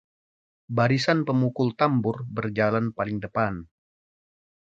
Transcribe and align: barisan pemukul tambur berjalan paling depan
barisan 0.77 1.19
pemukul 1.29 1.69
tambur 1.81 2.15
berjalan 2.35 2.85
paling 2.97 3.17
depan 3.25 3.53